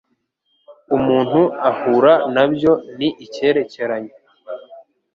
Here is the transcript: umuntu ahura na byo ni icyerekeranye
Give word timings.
umuntu 0.95 1.41
ahura 1.69 2.13
na 2.33 2.43
byo 2.51 2.71
ni 2.97 3.09
icyerekeranye 3.25 4.13